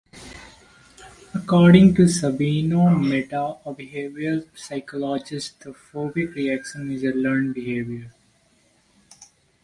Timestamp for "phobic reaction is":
5.73-7.03